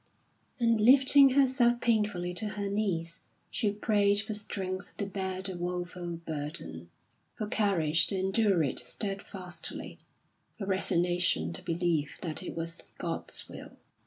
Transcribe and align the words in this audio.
And 0.59 0.81
lifting 0.81 1.29
herself 1.33 1.79
painfully 1.79 2.33
to 2.33 2.47
her 2.47 2.71
knees, 2.71 3.21
she 3.51 3.69
prayed 3.71 4.19
for 4.21 4.33
strength 4.33 4.97
to 4.97 5.05
bear 5.05 5.43
the 5.43 5.55
woeful 5.55 6.13
burden, 6.13 6.89
for 7.35 7.47
courage 7.47 8.07
to 8.07 8.17
endure 8.17 8.63
it 8.63 8.79
steadfastly, 8.79 9.99
for 10.57 10.65
resignation 10.65 11.53
to 11.53 11.61
believe 11.61 12.17
that 12.23 12.41
it 12.41 12.55
was 12.55 12.87
God's 12.97 13.47
will. 13.47 13.73